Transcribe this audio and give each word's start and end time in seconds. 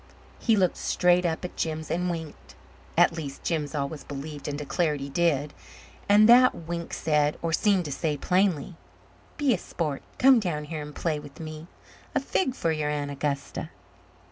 He 0.39 0.55
looked 0.55 0.77
straight 0.77 1.27
up 1.27 1.45
at 1.45 1.55
Jims 1.55 1.91
and 1.91 2.09
winked. 2.09 2.55
At 2.97 3.11
least, 3.15 3.43
Jims 3.43 3.75
always 3.75 4.03
believed 4.03 4.47
and 4.47 4.57
declared 4.57 4.99
he 4.99 5.09
did. 5.09 5.53
And 6.09 6.27
that 6.27 6.55
wink 6.55 6.91
said, 6.91 7.37
or 7.43 7.53
seemed 7.53 7.85
to 7.85 7.91
say, 7.91 8.17
plainly: 8.17 8.77
"Be 9.37 9.53
a 9.53 9.59
sport. 9.59 10.01
Come 10.17 10.39
down 10.39 10.63
here 10.63 10.81
and 10.81 10.95
play 10.95 11.19
with 11.19 11.39
me. 11.39 11.67
A 12.15 12.19
fig 12.19 12.55
for 12.55 12.71
your 12.71 12.89
Aunt 12.89 13.11
Augusta!" 13.11 13.69